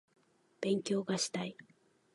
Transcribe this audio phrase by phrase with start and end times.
[0.61, 1.55] 勉強がしたい